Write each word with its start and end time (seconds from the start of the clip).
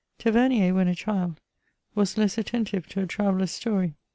Tavemier, 0.17 0.73
when 0.73 0.87
a 0.87 0.95
child, 0.95 1.39
was 1.93 2.17
less 2.17 2.35
attentive 2.39 2.87
to 2.87 3.01
a 3.01 3.05
traveller's 3.05 3.51
stoiy. 3.51 3.93